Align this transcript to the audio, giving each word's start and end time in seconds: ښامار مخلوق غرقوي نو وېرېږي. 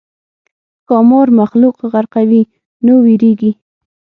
ښامار 0.87 1.27
مخلوق 1.39 1.77
غرقوي 1.91 2.43
نو 2.85 2.93
وېرېږي. 3.05 3.51